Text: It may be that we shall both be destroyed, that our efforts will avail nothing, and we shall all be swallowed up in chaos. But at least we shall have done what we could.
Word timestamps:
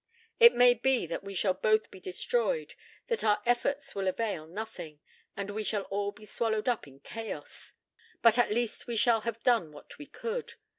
It 0.39 0.55
may 0.55 0.73
be 0.73 1.05
that 1.05 1.23
we 1.23 1.35
shall 1.35 1.53
both 1.53 1.91
be 1.91 1.99
destroyed, 1.99 2.73
that 3.05 3.23
our 3.23 3.39
efforts 3.45 3.93
will 3.93 4.07
avail 4.07 4.47
nothing, 4.47 4.99
and 5.37 5.51
we 5.51 5.63
shall 5.63 5.83
all 5.91 6.11
be 6.11 6.25
swallowed 6.25 6.67
up 6.67 6.87
in 6.87 7.01
chaos. 7.01 7.73
But 8.23 8.39
at 8.39 8.49
least 8.49 8.87
we 8.87 8.95
shall 8.95 9.21
have 9.21 9.43
done 9.43 9.71
what 9.71 9.99
we 9.99 10.07
could. 10.07 10.55